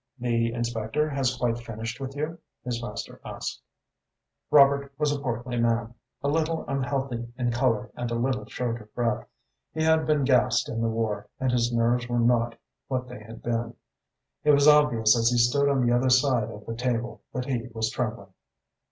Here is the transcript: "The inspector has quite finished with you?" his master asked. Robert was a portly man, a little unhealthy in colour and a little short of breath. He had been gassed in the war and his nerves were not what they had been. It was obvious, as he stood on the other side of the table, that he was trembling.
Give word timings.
"The 0.17 0.51
inspector 0.51 1.11
has 1.11 1.35
quite 1.35 1.59
finished 1.59 1.99
with 1.99 2.15
you?" 2.15 2.39
his 2.63 2.81
master 2.81 3.21
asked. 3.23 3.61
Robert 4.49 4.91
was 4.97 5.11
a 5.15 5.19
portly 5.19 5.57
man, 5.57 5.93
a 6.23 6.27
little 6.27 6.65
unhealthy 6.67 7.31
in 7.37 7.51
colour 7.51 7.91
and 7.95 8.09
a 8.09 8.15
little 8.15 8.45
short 8.47 8.81
of 8.81 8.91
breath. 8.95 9.27
He 9.75 9.83
had 9.83 10.07
been 10.07 10.23
gassed 10.23 10.67
in 10.67 10.81
the 10.81 10.89
war 10.89 11.27
and 11.39 11.51
his 11.51 11.71
nerves 11.71 12.09
were 12.09 12.17
not 12.19 12.57
what 12.87 13.07
they 13.09 13.19
had 13.19 13.43
been. 13.43 13.75
It 14.43 14.53
was 14.53 14.67
obvious, 14.67 15.15
as 15.15 15.29
he 15.29 15.37
stood 15.37 15.69
on 15.69 15.85
the 15.85 15.93
other 15.95 16.09
side 16.09 16.49
of 16.49 16.65
the 16.65 16.73
table, 16.73 17.21
that 17.31 17.45
he 17.45 17.67
was 17.71 17.91
trembling. 17.91 18.33